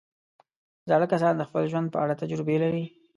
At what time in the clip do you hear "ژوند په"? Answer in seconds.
1.71-1.97